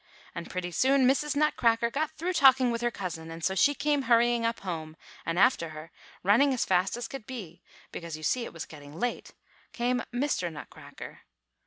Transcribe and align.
And 0.33 0.49
pretty 0.49 0.71
soon 0.71 1.05
Mrs. 1.07 1.35
Nutcracker 1.35 1.91
got 1.91 2.09
through 2.09 2.33
talking 2.33 2.71
with 2.71 2.81
her 2.81 2.89
cousin; 2.89 3.29
and 3.29 3.43
so 3.43 3.53
she 3.53 3.75
came 3.75 4.01
hurrying 4.09 4.43
up 4.47 4.61
home, 4.61 4.97
and 5.27 5.37
after 5.37 5.69
her, 5.69 5.91
running 6.23 6.55
as 6.55 6.65
fast 6.65 6.97
as 6.97 7.07
could 7.07 7.27
be, 7.27 7.61
because 7.91 8.17
you 8.17 8.23
see 8.23 8.43
it 8.43 8.51
was 8.51 8.65
getting 8.65 8.99
late, 8.99 9.33
came 9.73 10.01
Mr. 10.11 10.51
Nutcracker. 10.51 11.19